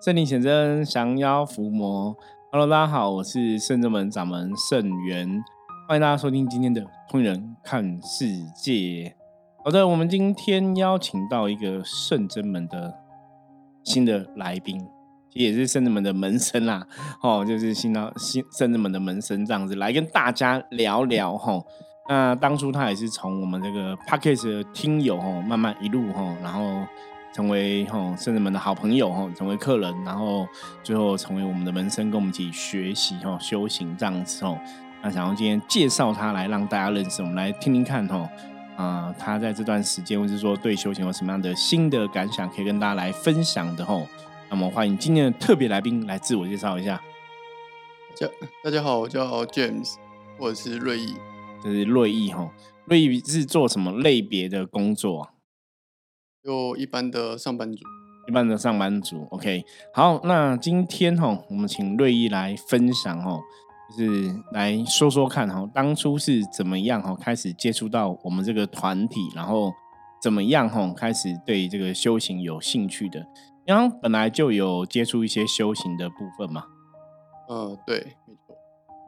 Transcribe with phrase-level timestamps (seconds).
[0.00, 2.16] 圣灵显真，降妖伏魔。
[2.52, 5.42] Hello，大家好，我是圣真门掌门圣元，
[5.88, 8.72] 欢迎大家收听今天的《通人看世界》。
[9.64, 12.94] 好的，我们今天邀请到一个圣真门的
[13.82, 14.78] 新的来宾，
[15.32, 16.86] 其实也是圣真门的门生啦。
[17.20, 21.60] 哦，就是新到新圣真门的门生这样子来跟大家聊聊哈。
[22.08, 26.86] 那当初他也是从我们这个 p a c k a g e 的听友哦，慢慢一路哈，然后。
[27.32, 30.46] 成为吼圣人们的好朋友吼，成为客人，然后
[30.82, 34.58] 最后成为我们的门生，跟我们一起学习吼修行这样子吼。
[35.02, 38.28] 那想要今天介绍他来让大家认识，我们来听听看吼
[38.76, 44.06] 啊，他在这段时间或是说对修行有什么样的新的感想，可以跟大家来分享的吼。
[44.50, 47.00] 那么欢迎今天的特别来宾来自我介绍一下。
[48.16, 48.26] 叫
[48.64, 49.94] 大家好，我叫 James，
[50.38, 51.14] 我是瑞意，
[51.62, 52.50] 这是瑞意吼。
[52.86, 55.28] 瑞意是做什么类别的工作？
[56.48, 57.84] 就一般的上班族，
[58.26, 59.62] 一般的上班族，OK。
[59.92, 63.38] 好，那今天哈，我们请瑞意来分享哦，
[63.90, 69.70] 就是来说说看哈，当初是怎么样哈，开始接触到我们这个团体，然后
[70.22, 73.26] 怎么样哈，开始对这个修行有兴趣的。
[73.66, 76.64] 然后本来就有接触一些修行的部分嘛。
[77.50, 78.56] 嗯，对，没错。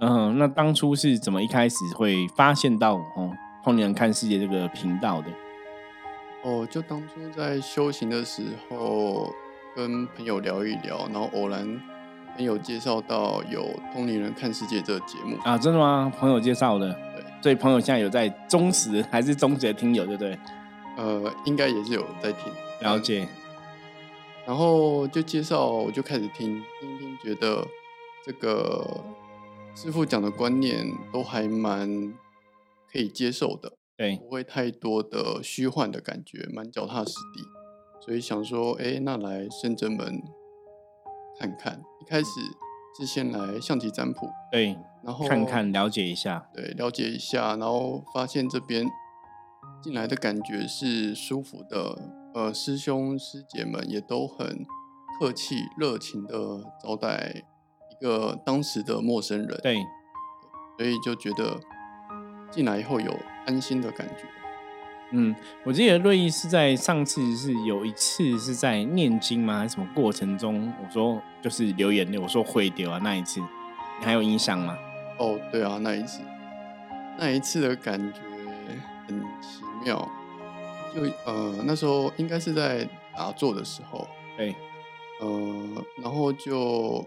[0.02, 3.32] 嗯，那当初是怎么一开始会发现到哦，
[3.64, 5.28] 通年看世界这个频道的？
[6.42, 9.30] 哦，就当初在修行的时候，
[9.76, 11.80] 跟朋友聊一聊，然后偶然
[12.34, 16.10] 朋友介绍到有《通灵人看世界》这个节目啊，真的吗？
[16.18, 20.38] 朋友介绍的，对，所以朋友现在有在忠实还是终结听友，对不对？
[20.96, 23.28] 呃，应该也是有在听，了解。
[24.46, 27.66] 然后就介绍，我就开始听，听听，觉得
[28.24, 29.04] 这个
[29.74, 32.12] 师傅讲的观念都还蛮
[32.90, 33.72] 可以接受的。
[34.00, 37.44] 对，不会太多的虚幻的感觉，蛮脚踏实地，
[38.00, 40.22] 所以想说，哎，那来深圳门
[41.38, 41.82] 看看。
[42.00, 42.30] 一开始
[42.98, 48.86] 是先来象棋占卜，对，然后看看了解一下，对，了解一下，然后发现这边
[49.82, 51.98] 进来的感觉是舒服的，
[52.32, 54.64] 呃，师兄师姐们也都很
[55.20, 57.44] 客气热情的招待
[57.90, 59.76] 一个当时的陌生人，对，
[60.78, 61.60] 所以就觉得
[62.50, 63.14] 进来以后有。
[63.46, 64.24] 安心的感觉。
[65.12, 65.34] 嗯，
[65.64, 69.58] 我记得瑞意是在上次是有一次是在念经吗？
[69.58, 70.72] 还是什么过程中？
[70.80, 73.40] 我说就是流眼泪，我说会丢啊那一次，
[73.98, 74.78] 你还有印象吗？
[75.18, 76.20] 哦，对啊，那一次，
[77.18, 78.20] 那一次的感觉
[79.08, 80.08] 很奇妙。
[80.94, 84.06] 就呃那时候应该是在打坐的时候，
[84.36, 84.54] 对，
[85.20, 87.04] 呃，然后就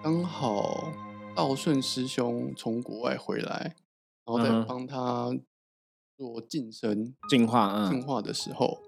[0.00, 0.92] 刚好
[1.34, 3.74] 道顺师兄从国外回来。
[4.28, 5.30] 然后在帮他
[6.18, 8.78] 做晋升、进化、进化的时候，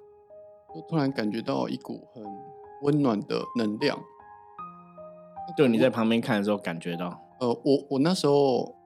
[0.74, 2.22] 就突然感觉到一股很
[2.82, 3.98] 温暖的能量。
[5.56, 7.18] 就你在旁边看的时候感觉到？
[7.40, 8.76] 呃，我我那时候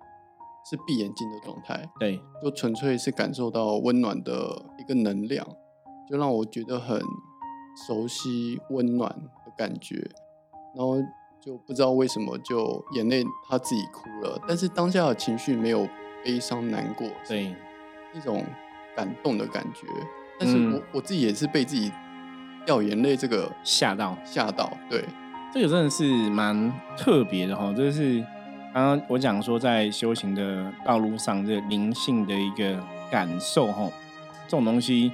[0.71, 5.45] 是闭眼睛的状态，对，就纯粹是感受到温暖的一个能量，
[6.09, 7.03] 就让我觉得很
[7.87, 9.11] 熟悉、温暖
[9.45, 10.09] 的感觉。
[10.77, 10.97] 然后
[11.41, 15.89] 就不知道为什么就眼泪他自己哭了，但是当下的情绪没有。
[16.25, 17.55] 悲伤难过，对，
[18.15, 18.45] 一种
[18.97, 19.87] 感动的感觉。
[20.41, 21.93] 但是我我自己也是被自己
[22.65, 24.77] 掉眼泪这个吓到，吓到。
[24.89, 25.05] 对，
[25.53, 27.73] 这个真的是蛮特别的哈。
[27.77, 28.19] 这是
[28.73, 33.89] 刚刚我讲说，在修行的道路上，这灵性的一个感受哈。
[34.47, 35.12] 这种东西，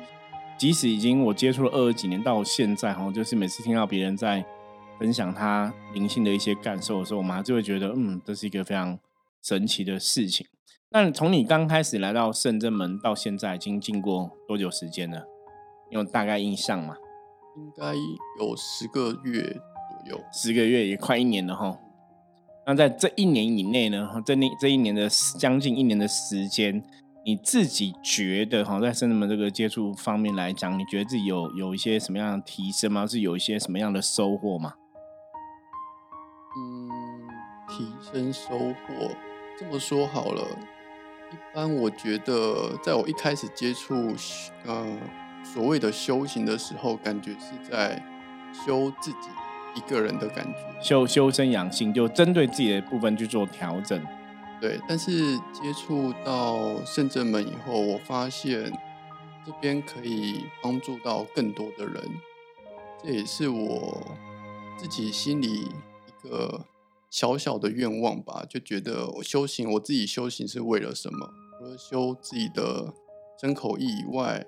[0.56, 4.44] 即使已经我接触了二十几年，到现在哈，就是每次听到别人在
[4.98, 8.98] 分享他灵性的一些感受的时候，我们还是会觉得，嗯，这是一个非常
[9.42, 10.47] 神奇的事情。
[10.93, 15.25] 那从你刚开始来到圣正门到现在，已经经过多久时间了？
[15.89, 16.97] 有大概印象吗？
[17.56, 17.95] 应该
[18.41, 21.78] 有十个月左右，十个月也快一年了哈。
[22.67, 24.09] 那在这一年以内呢？
[24.27, 25.09] 这那这一年的
[25.39, 26.83] 将近一年的时间，
[27.25, 33.07] 你自己觉得哈，在圣正门这个接触方面来讲，你觉得自己有有一些什么样的提升吗？
[33.07, 34.75] 是有一些什么样的收获吗？
[36.57, 36.91] 嗯，
[37.69, 39.15] 提升收获，
[39.57, 40.45] 这么说好了。
[41.32, 44.15] 一般我觉得，在我一开始接触
[44.66, 44.98] 呃
[45.44, 48.03] 所谓的修行的时候，感觉是在
[48.53, 49.28] 修自己
[49.74, 54.04] 一个人的感觉，修修身养性，就针对自己的部分去做调整。
[54.60, 58.72] 对，但是接触到圣正门以后，我发现
[59.47, 62.03] 这边可以帮助到更多的人，
[63.03, 63.97] 这也是我
[64.76, 65.68] 自己心里
[66.06, 66.65] 一个。
[67.10, 71.28] 小小的愿望吧，就觉得我修行，我自己修行是为了什么？
[71.59, 72.95] 除了修自己的
[73.39, 74.47] 真口意以外，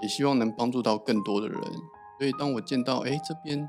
[0.00, 1.60] 也希望能帮助到更多的人。
[2.18, 3.68] 所以当我见到，哎，这边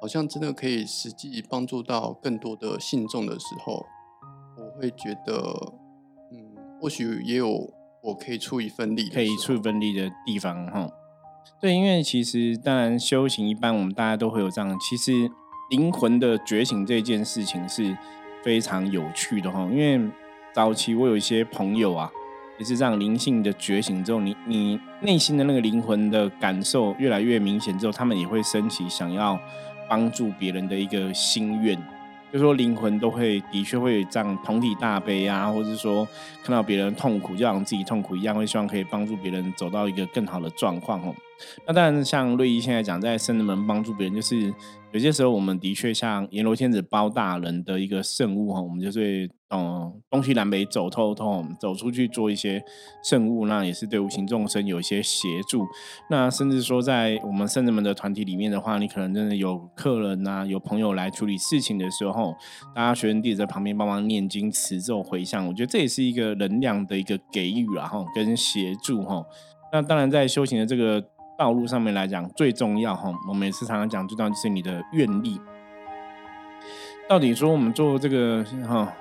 [0.00, 3.86] 好像真的可以实际帮助到更多的信众的时候，
[4.58, 5.72] 我会觉得，
[6.30, 7.72] 嗯，或许也有
[8.02, 10.90] 我可以出一份力，可以出一份力的地方哈。
[11.60, 15.28] 对，因为其实当然修行一般我们大家都会有这样，其实
[15.72, 17.96] 灵魂的觉醒这件事情是
[18.42, 19.68] 非常有趣的哈。
[19.72, 20.00] 因为
[20.54, 22.10] 早期我有一些朋友啊。
[22.58, 29.40] 也是这样，灵性的觉醒之后，你你内心的那个灵魂的感受越来越明显之后，他们也会升起想要
[29.88, 31.76] 帮助别人的一个心愿。
[32.30, 36.06] 就说灵魂都会的确会这样同体大悲啊，或者是说
[36.44, 41.12] 看到别人痛苦，就像自己痛苦一样，会希望可以帮助别人走到一个更好的状况哦。
[41.66, 44.52] 那当然，像瑞一现在讲，在圣人门帮助别人，就是
[44.92, 52.62] 有些时候我们的确像阎罗天子包大人的一个圣物哈，我们就是嗯东西南北走透透，走出去做一些
[53.02, 55.64] 圣物，那也是对无形众生有一些协助。
[56.10, 62.34] 那甚至说在我们圣人门的团体里面的话，你可能真的有客人呐，有朋友来处理事情的时候，
[62.74, 69.24] 大家学生弟子在旁边帮忙念经、持咒、回向，我觉得这也是一个能量的一个给予然后跟协助哈。
[69.72, 71.02] 那当然在修行的这个。
[71.36, 75.40] 道路上面来讲，最重要哈，我每次常常讲，最重要就是你的愿力。
[77.08, 78.92] 到底说我们做这个哈，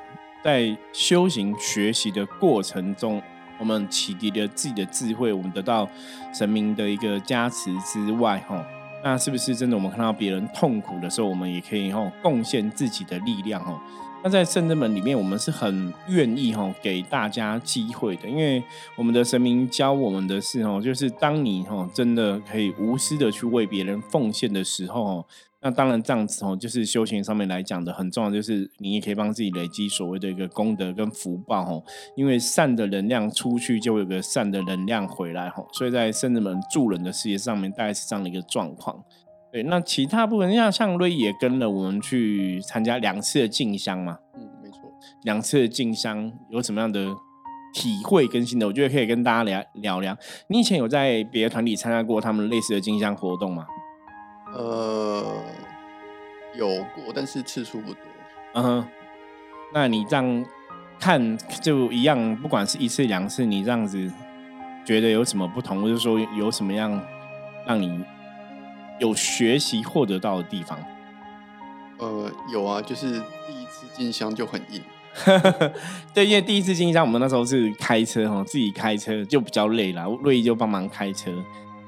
[0.43, 3.21] 在修行学习的过程中，
[3.59, 5.87] 我们启迪了自己的智慧，我们得到
[6.33, 8.65] 神明的一个加持之外哈，
[9.03, 9.75] 那是不是真的？
[9.75, 13.79] 我们看到别人痛苦的时候，我们也可以哈贡献自己的力量哦。
[14.23, 18.63] 那在圣真门里面，我们是很愿意哈给大家机会的，因为
[18.95, 25.25] 我们的神明教我们的是哦，就是当你哈真的可以无私的去为别人奉献的时候，
[25.59, 31.83] 那当然这样子哦，就是修行上面来讲的很重要，就是你也可以帮自己累积所谓的一个功德跟福报哈，
[32.15, 39.03] 因为善的能量出去就有个善的能量回来哈，所以在圣人门助人的事业上面，大概是这样的一个状况。
[39.51, 44.79] 对，那其他部分像像瑞也跟了我们去参加两次的进香嘛，嗯，没错，
[45.23, 47.05] 两次的进香有什么样的
[47.73, 48.65] 体会跟心得？
[48.65, 50.17] 我觉得可以跟大家聊聊聊。
[50.47, 53.67] 你以前有在别的团体参加过他们类似的进香活动吗？
[54.55, 55.43] 呃，
[56.57, 58.01] 有过，但是次数不多。
[58.53, 58.87] 嗯哼，
[59.73, 60.45] 那你这样
[60.97, 64.09] 看就一样，不管是一次两次，你这样子
[64.85, 66.89] 觉得有什么不同，或者说有什么样
[67.67, 68.01] 让你？
[69.01, 70.77] 有学习获得到的地方，
[71.97, 73.13] 呃，有啊，就是
[73.47, 74.79] 第一次进香就很硬，
[76.13, 81.31] 对，因为第一次进香，我们那时候是开车哈，自己开车就比较累了，瑞就帮忙开车，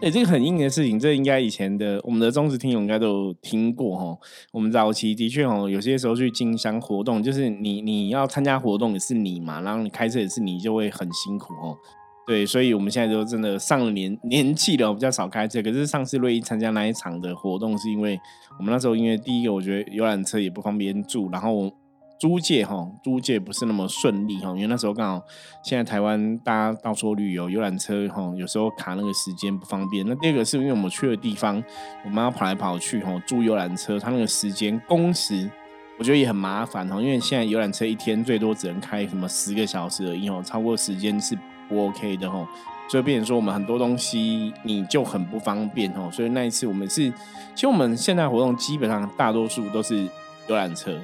[0.02, 4.18] 对，这个很硬的事情，这应该以前的我们的忠实听友应该都有听过哈。
[4.52, 11.78] 我们早期的确哦，有些时候去进香活动，就是你你要参加活动也是你嘛，然后你开车也是你，就会很辛苦哦。
[12.26, 15.62] 对，所以我们现在都真的上了年年纪了，我比较少开车。
[15.62, 18.18] 可是上次瑞一参加那一场的活动，是因为
[18.58, 21.70] 我们那时候因为第一个，我觉得游览车也不方便住，然后
[22.18, 25.22] 租借哈，租借不是那么顺利哈，因为那时候刚好
[25.66, 30.06] 现在台湾大家到处旅游，游览车哈有时候卡那个时间不方便。
[30.08, 31.62] 那第二个是因为我们去的地方，
[32.06, 35.52] 我们要跑来跑去哈，租游览车，它那个时间工时，
[36.00, 41.38] 我觉得也很麻烦哈，因为现在游览车一天最多只能开什么十个小时而已哦，超过时间是。
[41.74, 42.48] 不 OK 的吼，
[42.88, 47.10] 所以变成说我们很多东西你就很不方便吼，所以那一次我们是，
[47.56, 50.08] 其实我们现在活动基本上大多数都是
[50.48, 50.96] 游览车，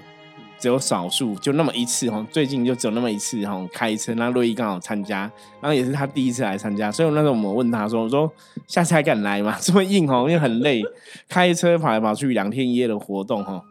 [0.60, 5.22] 只有少数就那么一次吼，最近就只有那么一次吼开车，那洛伊刚好参加，
[5.62, 8.32] 然后也是他第一次来参加，所以那时候我们问他说，我说
[8.68, 9.58] 下次还敢来吗？
[9.62, 10.84] 这么硬吼，因为很累，
[11.28, 13.62] 开车跑来跑去两天一夜的活动吼。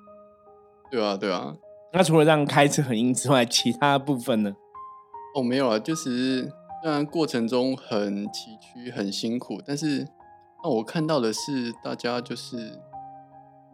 [0.91, 1.55] 对啊对啊，
[1.93, 4.55] 那除了让开车很硬之外，其他部分呢？
[5.35, 6.51] 哦没有啊，就是。
[6.81, 9.99] 虽然过程中很崎岖、很辛苦，但是
[10.63, 12.79] 让我看到的是大家就是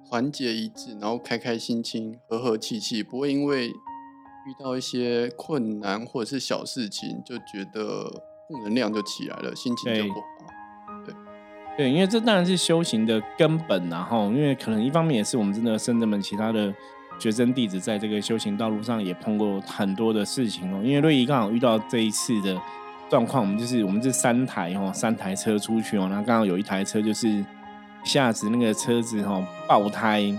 [0.09, 8.05] 团结一致，然后开开心心、和和气气，不会因为遇到一些困难或者是小事情就觉得
[8.49, 10.27] 负能量就起来了，心情就不好。
[11.05, 11.15] 对
[11.77, 16.75] 对，因为这当然是修行的根本，然后因为可能一方面也是我们真的圣人们其他的
[17.19, 20.81] 学生弟子在这个修行道路上也碰过很多的事情哦。
[20.83, 22.59] 因为瑞怡刚好遇到这一次的。
[23.15, 27.45] 状况，我们就是我们这三台哦，三台车出去哦，那刚好有一台车就是一
[28.05, 30.37] 下子那个车子哈爆胎，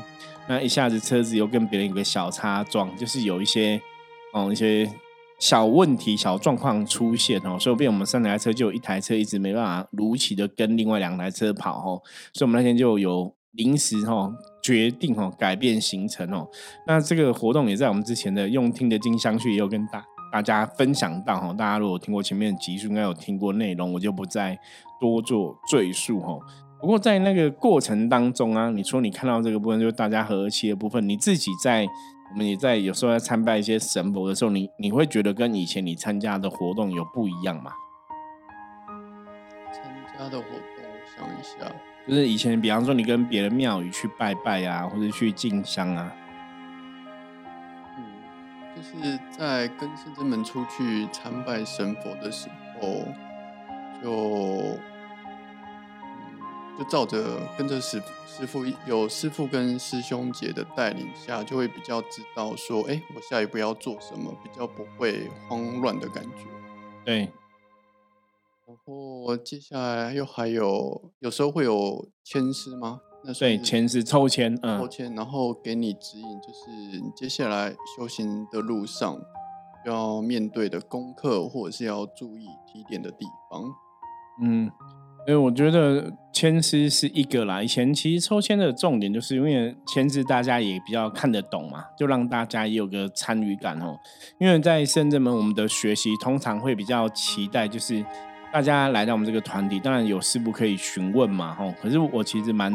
[0.50, 3.79] 那一下子车子又跟别人有个小擦撞，就是有一些
[4.34, 4.91] 哦一些
[5.39, 12.03] 小问题、小状况出现哦，所以变我们三台车就有一台车一直没办法如期的跟另外两台车跑哦，
[12.34, 14.29] 所以我们那天就有临时哈
[14.62, 16.46] 决定哦改变行程哦，
[16.86, 20.03] 那这个活动也在我们之前的用听的金香去也有跟大。
[20.36, 24.60] 大家分享到哈，大家如果听过前面的集数，应该有听过内容，我就不再
[25.00, 26.38] 多做赘述哈。
[26.80, 31.84] 不不过在那个过程当中啊，你说你看到这个部分，就是大家和气的部分，你自己在
[32.32, 37.72] 我们也在有时候在参拜一些神佛的时候，你你会觉得跟以前你参加的活动有不一样吗？
[39.74, 39.84] 参
[40.15, 41.72] 加的活动，我想一下，
[42.08, 46.15] 就是以前，比方说你跟别的庙宇去拜拜啊，或者去进香啊，
[48.86, 52.48] 是在跟圣真门出去参拜神佛的时
[52.80, 53.04] 候，
[54.01, 54.77] 就。
[56.77, 66.46] 就照着跟着师师傅有师傅跟师兄姐的带领下，就会比较知道说，哎，我下一步要做什么，比较不会慌乱的感觉。
[67.06, 67.32] 对。
[68.68, 73.00] 然后接下来又还有，有时候会有签师吗？
[73.25, 79.17] 那所以，签师抽签，嗯，抽签，然后给你指引，就是你接下来修行的路上
[79.86, 83.63] 要面对的功课，或者是要注意提点的地方。
[84.41, 84.72] 嗯。
[85.27, 93.98] 因为我觉得签师是一个啦，以前其实抽签的重点就是因为签字大家也比较看得懂嘛，就让大家也有个参与感哦。
[94.38, 98.05] 因为在深圳门，我们的学习通常会比较期待，就是
[98.53, 101.74] 大家来到我们这个团体，当然有事不可以询问嘛，吼。
[101.82, 102.72] 可是我其实蛮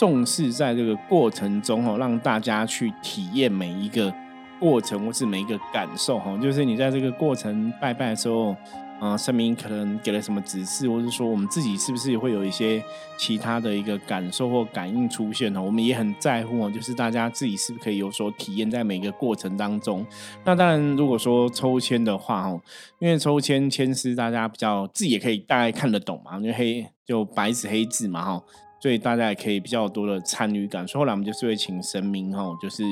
[0.00, 4.10] 重视在这个过程中哦，让大家去体验每一个
[4.58, 8.56] 过程或是每一个感受哈，就是你在这个过程拜拜的时候。
[9.00, 12.84] 啊，神明可能给了什么指示，或者说我们自己是不是会有一些
[13.16, 15.62] 其他的一个感受或感应出现呢？
[15.62, 20.04] 我们也很在乎哦，就是大家自己是不是可以有所体验在每个过程当中。
[20.44, 22.60] 那当然，如果说抽签的话哦，
[22.98, 28.42] 因为抽签签师大家比较自己也可以大概看得懂嘛，因为黑就白纸黑字嘛哈，
[28.80, 30.88] 所以大家也可以比较多的参与感。
[30.88, 32.82] 所以后来我们就是会请神明哈，就是。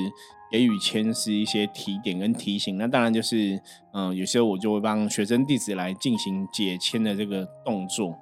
[0.50, 3.60] 给予签师一些提点跟提醒，那当然就是，
[3.92, 8.18] 嗯，有时候我就会帮学生弟子来进行解签的这个动作。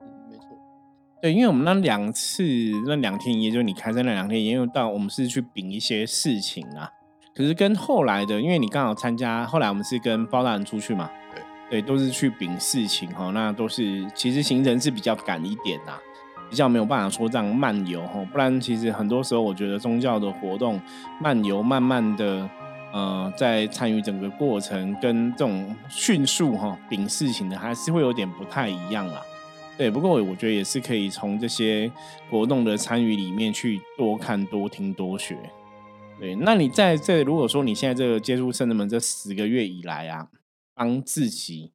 [0.00, 0.48] 嗯，没错。
[1.20, 2.42] 对，因为我们那两次
[2.88, 6.90] 那两天一夜，就是你开在那两天，也有到我们是去禀一些事情啊。
[7.32, 11.08] 可是跟后来的，因为你刚好参加，后来我们是跟包大人出去嘛，
[11.70, 15.96] 对，对，都是去禀事情哈，那都是其实行程是比较赶一点呐。
[16.52, 20.78] 比较没有办法说这样漫游哈，不然其实很多时候我觉得宗教的活动
[21.18, 22.46] 漫游慢慢的，
[22.92, 29.22] 呃，在参与整个过程跟这种迅速哈禀事情的还是会有点不太一样啦。
[29.78, 31.90] 对，不过我觉得也是可以从这些
[32.28, 35.38] 活动的参与里面去多看多听多学。
[36.20, 40.28] 对，那你在这如果说你现在这个接触圣人们这十个月以来啊，
[40.74, 41.72] 帮自己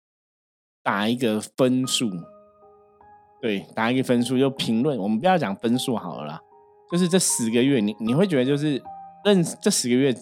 [0.83, 2.11] 打一个分数。
[3.41, 6.41] 对，打一个分数就评论，我们不要讲分数好了啦，
[6.91, 8.81] 就是这十个月，你你会觉得就是
[9.23, 10.15] 认这十个月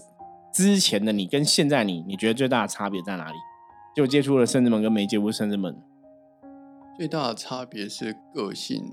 [0.51, 3.35] 之前的你跟现在你，你觉得最大的差别在哪里？
[3.95, 5.81] 就接触了圣子门跟没接触圣子门，
[6.97, 8.85] 最大的差别是个性，就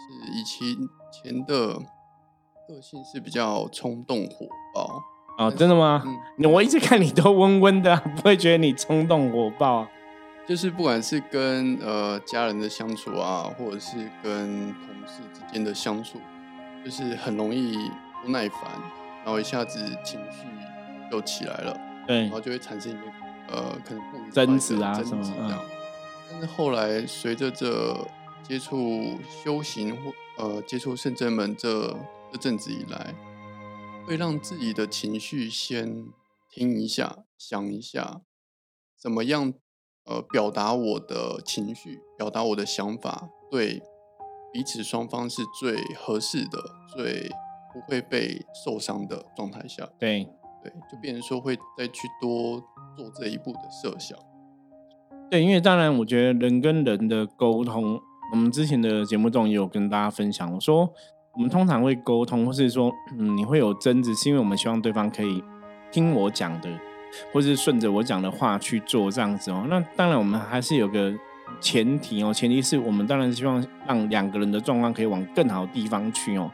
[0.00, 1.74] 是以前前的
[2.66, 5.02] 个性是比较冲动火爆
[5.36, 6.02] 啊，真的吗？
[6.38, 9.86] 嗯，我一直看你都温温的，不会觉得你冲动火爆。
[10.46, 16.20] 就是不管是跟呃家人的相处啊，或者是跟同事之间的相处，
[16.84, 17.90] 就是很容易
[18.22, 18.60] 不耐烦，
[19.24, 20.46] 然后一下子情绪
[21.10, 23.00] 又起来了，对，然后就会产生一些
[23.48, 25.64] 呃可能不争执啊什么这样。
[26.30, 27.96] 但是后来随着这
[28.42, 31.96] 接触修行或呃接触圣真门这
[32.30, 33.14] 这阵子以来，
[34.06, 36.04] 会让自己的情绪先
[36.50, 38.20] 听一下，想一下
[39.00, 39.54] 怎么样。
[40.06, 43.82] 呃，表达我的情绪，表达我的想法，对
[44.52, 46.58] 彼此双方是最合适的，
[46.94, 47.30] 最
[47.72, 50.28] 不会被受伤的状态下，对
[50.62, 52.62] 对，就变成说会再去多
[52.96, 54.18] 做这一步的设想。
[55.30, 57.98] 对，因为当然，我觉得人跟人的沟通，
[58.30, 60.92] 我们之前的节目中也有跟大家分享，我说
[61.32, 65.42] 我们通常会沟通，或是说，嗯，你会有争执，是因为我们希望对方可以
[65.90, 66.68] 听我讲的。
[67.32, 71.12] 或是顺着我讲的话去做这样子哦，那当然我们还是有个
[71.60, 76.50] 前提哦，前提是我们当然希望让两个人的状况可以往更好的地方去哦。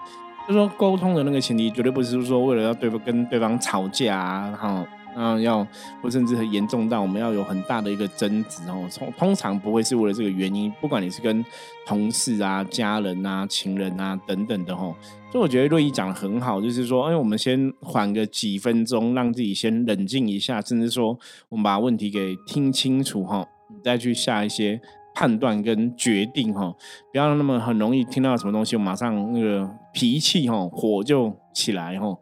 [0.49, 4.87] 就说沟通的那个前提，绝对不是说为了要对方跟对方吵架啊，然后。
[5.13, 5.67] 那要
[6.01, 11.45] 或甚至很严重到我们要有很大的一个争执哦，通通常不会是为了这个原因，不管你是跟
[11.85, 14.95] 同事啊、家人啊、情人啊等等的吼，
[15.31, 21.17] 所以我觉得瑞怡讲的很好，就是说，哎，我们先缓个几分钟，让自己先冷静一下，甚至说
[21.49, 23.47] 我们把问题给听清楚哈，
[23.85, 24.81] 再去下一些
[25.15, 26.75] 判断跟决定哈，
[27.13, 32.13] 不要那么很容易听到什么东西，我马上那个脾气哈火就起来哈。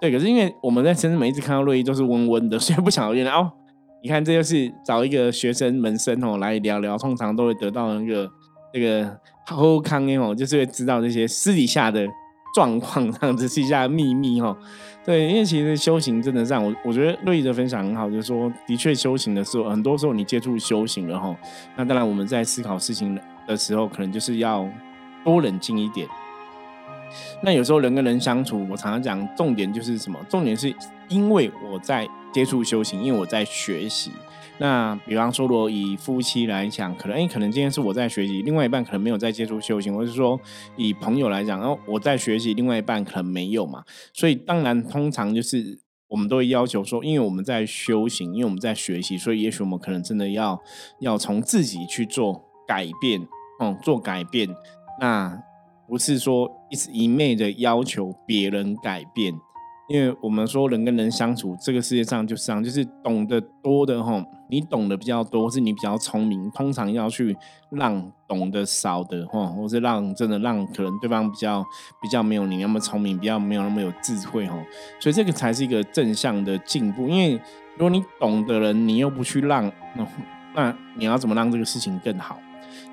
[0.00, 3.50] 对，可是因为我们在深圳每一次看到瑞伊都是温温的，所以不想原来哦。
[4.04, 8.30] 你看，这就是找一个学生门生哦来聊聊，通常都会得到那个
[8.74, 12.04] 那个好康哎哦，就是会知道这些私底下的
[12.52, 14.56] 状况，这样子是一下秘密哈。
[15.04, 21.36] 对，因为其实修行真的让我，我觉得瑞的分享很好，就是说，的确修行的时候，很多时候你接触修行了哈，
[21.76, 23.18] 那当然我们在思考事情
[23.48, 24.68] 的时候，可能就是要
[25.24, 26.06] 多冷静一点。
[27.42, 30.18] 那有时候人跟人相处，我常常讲，重点就是什么？
[30.28, 30.72] 重点是
[31.08, 34.12] 因为我在接触修行，因为我在学习。
[34.62, 40.40] 那比方说，如果以夫妻来讲，可能哎，可能今天是我在学习，另外一半可能没有在接触修行，或是说
[40.76, 43.82] 以朋友来讲，然后我在学习，另外一半可能没有嘛。
[44.12, 50.56] 所以当然，通常就是我们都会要求说，因为我们在修行，因为我们在学习，所以也许我们可能真的要
[51.00, 53.20] 要从自己去做改变，
[53.58, 54.48] 嗯，做改变。
[55.00, 55.42] 那
[55.88, 59.34] 不是说一直一昧的要求别人改变。
[59.88, 67.36] 因为我们说人跟人相处，这个世界上就是这样，就是懂得多的哈，你懂得比较多，是你比较聪明，通常要去
[67.70, 71.62] 让懂得少的哈，或是让真的让可能对方比较
[72.00, 74.56] 比较没有你那么聪明，比较没有那么有智慧哈，
[75.00, 77.08] 所以这个才是一个正向的进步。
[77.08, 77.32] 因为
[77.76, 79.70] 如果你懂的人，你又不去让，
[80.54, 82.38] 那你要怎么让这个事情更好？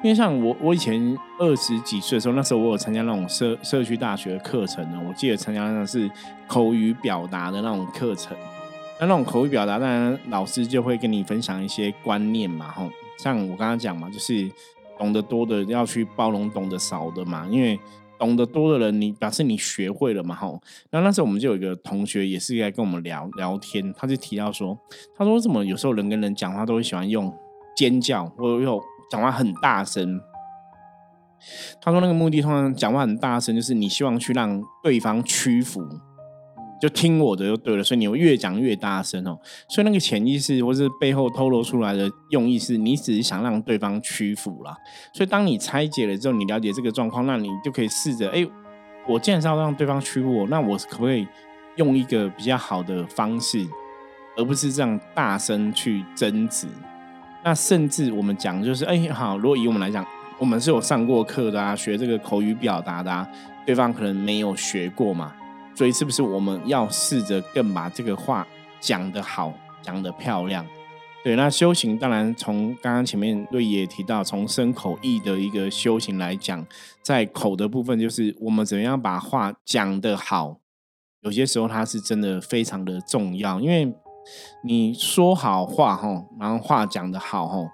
[0.04, 5.02] 因为像我，我以前二十几岁的时候，那时候我有参加那种社社区大学的课程呢。
[5.08, 6.10] 我记得参加的是
[6.48, 8.36] 口语表达的那种课程。
[9.00, 12.90] 那那种口语表达，当然老师就会跟你分享一些观念嘛，吼。
[13.18, 14.50] 像我刚刚讲嘛，就是
[14.98, 17.48] 懂得多的要去包容懂得少的嘛。
[17.50, 17.80] 因为
[18.18, 20.62] 懂得多的人，你表示你学会了嘛，吼。
[20.92, 24.78] 那那时候我们就有一个同学也是在跟我们聊聊天，他就提到说，
[25.18, 27.34] 他说为什么有时候人跟人讲话都会喜欢用
[27.76, 28.82] 尖叫或用。
[29.10, 30.20] 讲话很大声，
[31.82, 35.82] 他说那个目的通常讲话很大声，就是你希望去让对方屈服，
[36.82, 37.84] 就听我的就对了。
[37.84, 44.78] 所以你越讲越大声哦，所以那个潜意识或是背后透露出来的用意是你只是想让对方屈服啦。
[45.14, 48.46] 所以当你拆解了之后，你了解这个状况，那你就可以试着，哎，
[49.08, 51.28] 我既然是要让对方屈服，那我可不可以
[51.78, 53.66] 用一个比较好的方式，
[54.38, 56.68] 而不是这样大声去争执？
[57.44, 60.06] 那甚至我们讲就是，哎，好，如果以我们来讲，
[60.38, 63.28] 我们是有上过课的啊，学这个口语表达的啊，
[63.66, 65.34] 对方可能没有学过嘛，
[65.74, 68.46] 所以是不是我们要试着更把这个话
[68.82, 70.66] 讲得好，讲得漂亮？
[71.24, 76.66] 对，那修行当然从刚刚前面瑞也提到，从身口意的一个修行来讲，
[77.02, 80.58] 在口的部分就是我们怎么样把话讲得好，
[81.22, 83.94] 有些时候它是真的非常的重要，因为。
[84.64, 87.72] 你说好话哈，然后话讲的好哈，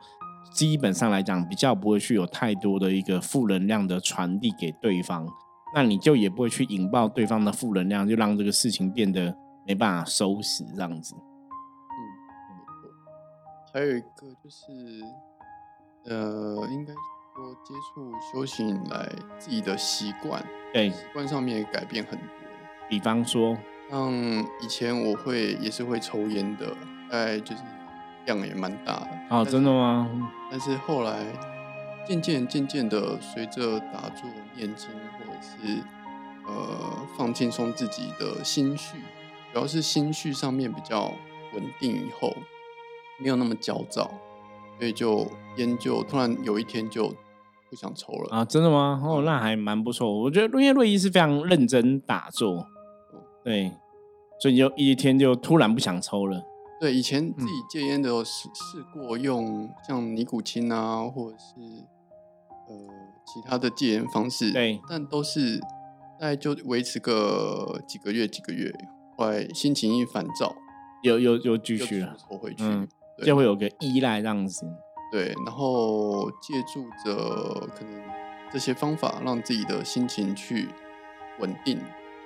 [0.54, 5.28] 基本上来讲比较不会去有太多的一个负能量的传递给对方，
[5.74, 11.16] 那你就也不会去引爆对方的负能量，就让这个事情变得没办法收拾这样子。
[11.16, 11.98] 嗯，
[13.74, 15.02] 还有一个就是，
[16.06, 22.28] 呃，应该说接触修行以来自己的习惯，对习惯上面改变很多，
[22.88, 23.58] 比方说。
[23.90, 24.14] 像
[24.62, 26.68] 以前我会也是会抽烟的，
[27.10, 27.62] 大概就是
[28.26, 30.10] 量也蛮大的啊，真的吗？
[30.50, 31.26] 但是后来
[32.08, 35.84] 渐渐渐渐的，随着打坐、念经，或者是
[36.48, 38.98] 呃放轻松自己的心绪，
[39.54, 41.12] 主要是心绪上面比较
[41.54, 42.36] 稳定以后，
[43.20, 44.12] 没有那么焦躁，
[44.80, 47.14] 所以就烟就突然有一天就
[47.70, 49.00] 不想抽了啊，真的吗？
[49.04, 50.12] 哦，那还蛮不错。
[50.12, 52.68] 我觉得因为瑞伊是非常认真打坐。
[53.46, 53.72] 对，
[54.40, 56.44] 所以就一天就突然不想抽了。
[56.80, 61.54] 对，以前自己戒烟的时候试试过用像尼古清啊，或者是
[62.68, 62.76] 呃
[63.26, 65.60] 其他的戒烟方式，对，但都是
[66.20, 68.74] 大概就维持个几个月，几个月，
[69.16, 70.54] 后来心情一烦躁，
[71.04, 72.64] 又又又继续了，抽回去，
[73.24, 74.66] 就会有个依赖这样子。
[75.12, 78.04] 对，然后借助着可能
[78.52, 80.68] 这些方法，让自己的心情去
[81.40, 81.80] 稳定。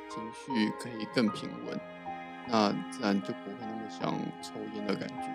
[0.10, 1.80] 情绪可以更平稳，
[2.48, 5.26] 那自然就不会那么想抽烟的感觉。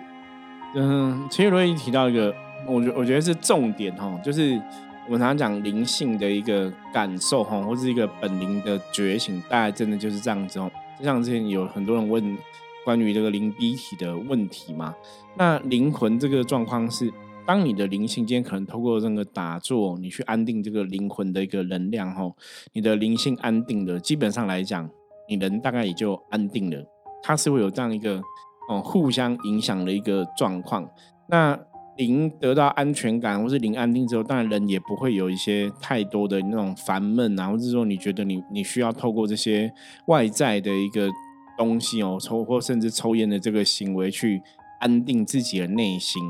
[0.75, 2.35] 嗯，其实罗伊提到一个，
[2.67, 4.61] 我觉我觉得是重点哈，就是
[5.05, 10.69] 我们常常讲灵性的一个感受哈，或是一个本灵的觉醒，大概真的就是这样子哦。
[10.99, 12.37] 就像之前有很多人问
[12.83, 14.93] 关于这个灵逼体的问题嘛，
[15.35, 17.11] 那灵魂这个状况是。
[17.45, 22.35] 当你的灵性今天可能透过这个打坐，你去安定这个灵魂的一个能量吼，
[22.73, 24.89] 你的灵性安定了，基本上来讲，
[25.29, 26.83] 你人大概也就安定了。
[27.21, 28.21] 它是会有这样一个
[28.69, 30.87] 哦互相影响的一个状况。
[31.27, 31.59] 那
[31.97, 39.71] 灵得到安全感，或是灵安定之后，当然人也不会有一些太多的那种烦闷啊，或者说你觉得你你需要透过这些
[40.07, 41.09] 外在的一个
[41.57, 44.41] 东西哦，抽或甚至抽烟的这个行为去
[44.79, 46.21] 安定自己的内心。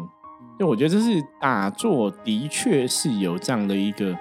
[0.58, 4.18] 就我觉得这是打坐，的确是有这样的一个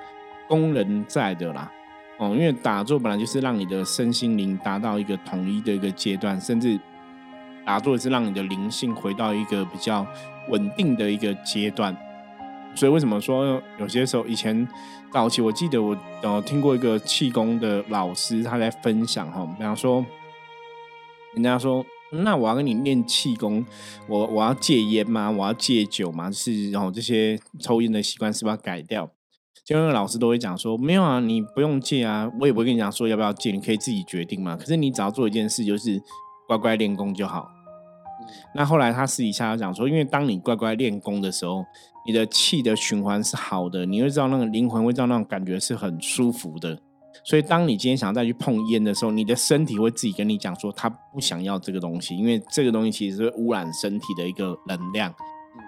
[0.48, 1.70] 功能在的啦。
[2.18, 6.78] 哦，因为打坐本来就是让你的身心灵达到一个统一的一个阶段，甚至
[7.64, 10.04] 打坐是让你的灵性回到一个比较
[10.48, 11.96] 稳定的一个阶段。
[12.74, 14.66] 所以为什么说有些时候以前
[15.12, 20.04] 早期，我记得我呃听过一个气功的老师他在分享哈，比方说
[21.34, 21.84] 人家说。
[22.12, 23.64] 那我要跟你练气功，
[24.06, 25.30] 我我要戒烟吗？
[25.30, 26.30] 我要戒酒吗？
[26.30, 29.10] 是然后这些抽烟的习惯是不是要改掉？
[29.64, 34.56] 就那个老师都会讲说，没有啊，你不用戒啊，我也不会跟你讲说要不要戒，你可以自己决定嘛。
[34.56, 36.00] 可是你只要做一件事，就是
[36.46, 37.48] 乖乖练功就好。
[38.54, 41.64] 那后来他私底下讲说，因为当你乖乖练功的时候，
[42.06, 46.78] 你的气的循环是好的，你会知道那个灵魂会知道那种感觉是很舒服的。
[47.22, 55.14] 所以，当你今天想再去碰烟的时候，你的身体会自己跟你讲说，他不想要这个东西，因为这个东西其实是污染身体的一个能量。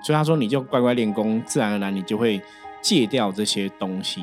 [0.04, 2.40] 所以他说，你就乖乖练功，自然而然你就会
[2.82, 4.22] 戒掉这些东西。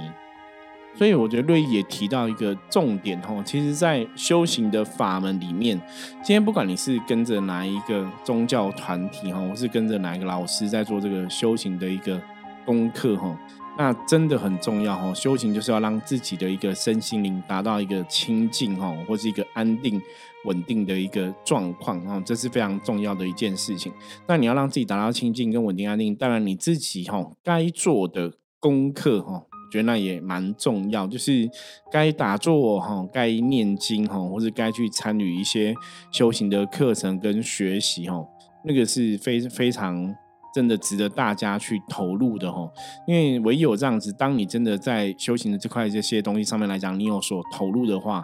[0.95, 5.75] 所以我觉得瑞也提到一个重点哦，其实，在修行的法门里面，
[6.17, 12.21] 今天不管你是跟着哪一个宗教团体哈，或是跟着哪一个老师在做这个修行的一个
[12.63, 13.35] 功课哈。
[13.75, 19.99] 那真的很重要哈，修行就是要让自己的一个身心灵达到一个清净哈，或是一个安定
[20.45, 23.91] 稳定的一个状况哈，这是非常重要的一件事情。
[24.27, 31.49] 那你要让自己达到清净跟稳定安定，当然你自己哈该做的功课哈，我觉得那也蛮重要，就是
[31.91, 35.73] 该打坐哈，该念经哈，或者该去参与一些
[36.11, 38.23] 修行的课程跟学习哈，
[38.65, 40.15] 那个是非非常。
[40.53, 42.71] 真的值得大家去投入的吼，
[43.07, 48.23] 因为唯有这样子，当你真的在修行的这块这些东西上面来讲，你有所投入的话，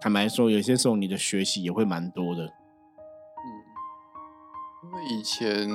[0.00, 2.44] 坦白说，有些时候你的学习也会蛮多的。
[2.44, 2.50] 嗯，
[4.84, 5.68] 因为以前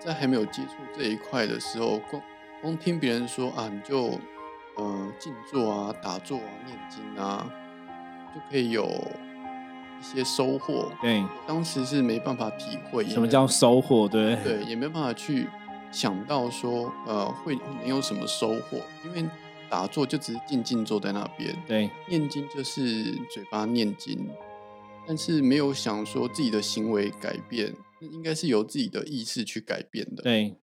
[0.00, 2.20] 在还没有接触这一块的时候，光
[2.60, 4.18] 光听别人说啊，你就
[4.76, 7.48] 呃静坐啊、打坐啊、念经啊，
[8.34, 8.88] 就可以有。
[10.00, 15.48] 一些收获，对，当时是没办法体会什么叫收获，对，对，也没办法去
[15.90, 19.28] 想到说，呃，会能有什么收获，因为
[19.68, 24.28] 打坐就只是静静坐在那边，对，念经就是嘴巴念经，
[25.06, 30.56] 但是没有想说自己的行为改变，那应该是由自己的意识去改变的，对，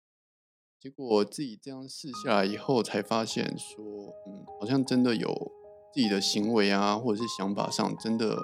[0.80, 5.52] 结果自己这样试下来以后，才发现说，嗯，好像真的有
[5.94, 8.38] 自己的行为啊，或者是想法上真的。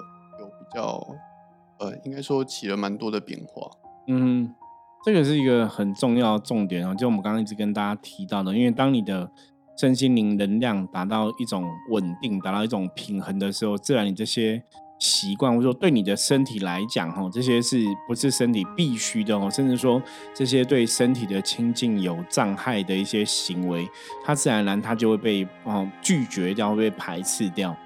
[0.74, 1.06] 较，
[1.78, 3.70] 呃，应该说起了蛮多的变化。
[4.08, 4.54] 嗯，
[5.04, 9.30] 这个是一个很重要重点哦，就我们刚刚一直跟大家提到的，因为当你的
[9.76, 14.62] 身心灵能量达到一种稳定、达到一种平衡的时候，自然你这些
[14.98, 19.48] 习惯，或者说对你的身体来讲，哈，这些是不是身体必须的哦？
[19.50, 20.00] 甚至说
[20.34, 23.88] 这些对身体的清净有障碍的一些行为，
[24.24, 27.76] 它自然而然它就会被哦拒绝掉，会被排斥掉。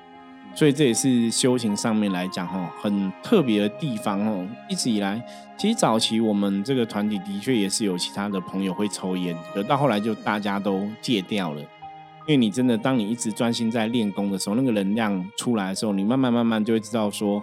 [0.57, 4.49] 所以这也是修行上面来讲，哈，很特别的地方哦。
[4.71, 5.23] 一直以来，
[5.59, 11.61] 其实早期我们这个团体的确也是有其他的朋友会抽烟，可到后来就大家都戒掉了。
[11.61, 17.43] 因为你真的，当你一直专心在练功的时候，那个能量出来的时候，你慢慢慢慢就会知道说，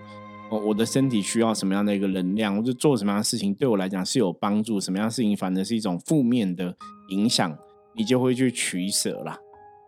[0.49, 6.75] 哦，我的身体需要什么样的一个能量，或者做什么样的事情对我来讲是有帮助，什么样的事情反而是一种负面的
[7.09, 7.55] 影响，
[7.93, 9.37] 你就会去取舍啦。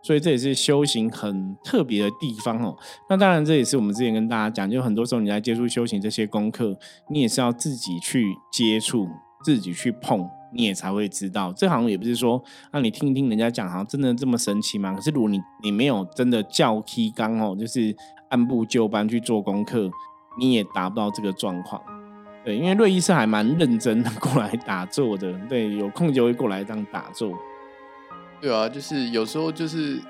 [0.06, 2.76] 所以这也是修行很特别的地方哦。
[3.10, 6.78] 那当然，这也是我们之前跟大家讲，就很多时候你在接触修行这些功课，
[7.10, 9.08] 你也是要自己去接触、
[9.42, 11.52] 自己去碰，你也才会知道。
[11.52, 12.40] 这好像也不是说
[12.70, 14.94] 让你听听人家讲，好像真的这么神奇吗？
[14.94, 17.92] 可是如果你你没有真的教梯纲哦，就是
[18.30, 19.90] 按部就班去做功课，
[20.38, 21.82] 你也达不到这个状况。
[22.44, 27.32] 对，因为瑞医师还蛮认真的过来打坐的，对，有空就会过来这样打坐。
[28.40, 30.00] 对啊，就是有时候就是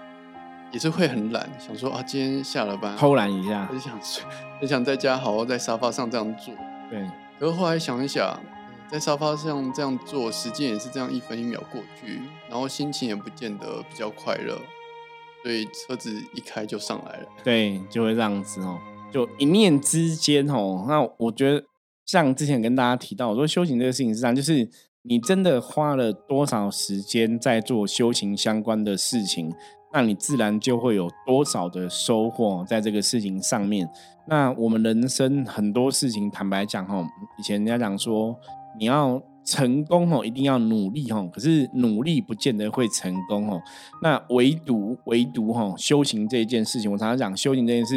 [0.72, 4.24] 也是会很懒，想说啊，今天下了班偷懒一下，很想睡，
[4.60, 6.52] 很想在家好好在沙发上这样做。
[6.90, 7.08] 对，
[7.38, 8.38] 可是后来想一想，
[8.90, 14.60] 在沙发上这样做，时间也是这样一分一秒过去，然后心情也不见得比较快乐，
[15.42, 17.28] 所以车子一开就上来了。
[17.44, 18.78] 对，就会这样子哦，
[19.12, 20.84] 就一念之间哦。
[20.88, 21.64] 那我觉得
[22.04, 24.68] 像之前跟大家提到，我说修行这个事情是这样，就是。
[25.08, 29.52] 你真的花了多少时间在做修行相关的事情，
[29.92, 33.88] 那你自然就会有多少的收获在这个事情上面。
[34.26, 37.06] 那我们人生很多事情，坦白讲哈，
[37.38, 38.36] 以前人家讲说，
[38.80, 43.62] 你要成功哦，一定要努力哦，可是努力不见得会成功哦。
[44.02, 47.94] 那唯独唯独哈，修行这一件事情，我常常讲，修行这件事，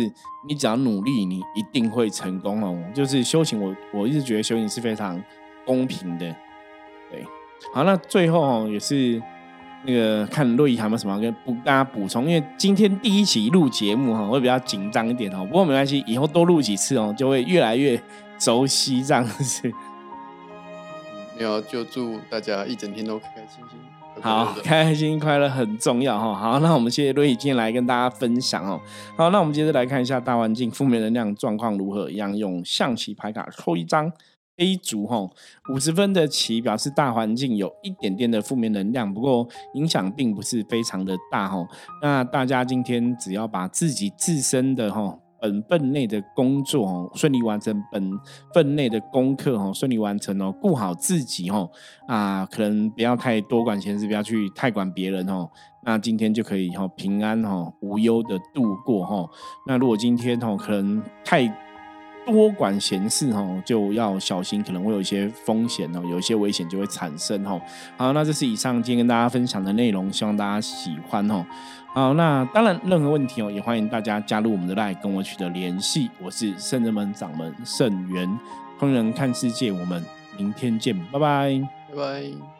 [0.47, 2.77] 你只要努力，你一定会成功哦。
[2.93, 5.19] 就是修行，我我一直觉得修行是非常
[5.65, 6.35] 公平的。
[7.11, 7.25] 对，
[7.73, 9.21] 好，那最后哦，也是
[9.83, 12.25] 那个看洛伊还有没有什么跟补大家补充？
[12.25, 15.45] 因为今天第一期录节目哈，会比较紧张一点哦。
[15.45, 18.01] 不过没关系，以后多录几次哦，就会越来越
[18.39, 19.71] 熟悉这样子。
[21.37, 23.79] 没有，就祝大家一整天都开开心心。
[24.21, 26.35] 好，开开心心快乐很重要哈。
[26.35, 28.81] 好，那我们谢谢洛伊今天来跟大家分享哦。
[29.15, 34.11] 好，那我们接着来看一下大环境负面能量状况如何，一样用象棋牌卡抽一张。
[34.59, 35.27] A 组哈，
[35.73, 41.65] 五十分的棋表示大环境有一点点的负面能量，不过影响并不是非常的大哈。
[42.01, 48.11] 那大家今天只要把自己自身的哈本分内的工作哦顺利完成，本
[48.53, 51.69] 分内的功课哦顺利完成哦，顾好自己哦
[52.07, 55.49] 啊，可能不要太多管闲事，不要去太管别人哦。
[55.85, 59.29] 那今天就可以哈平安哈无忧的度过哈。
[59.65, 61.47] 那如果今天哦可能太
[62.31, 67.59] 多管闲事哈，就要小心，可能会有一些风险哦，有一些危险就会产生哦。
[67.97, 71.45] 好，那这是以上今天跟大家分享的内容，希望大家喜欢哦。
[71.93, 76.09] 好，那当然任何问题哦，也欢迎大家加入我们的 LINE 跟我取得联系。
[76.21, 78.39] 我是圣人门掌门圣元，
[78.79, 80.03] 通人看世界，我们
[80.37, 82.58] 明天见，拜拜，拜拜。